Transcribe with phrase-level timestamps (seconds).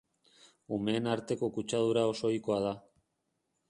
[0.77, 2.77] Umeen arteko kutsadura oso ohikoa da.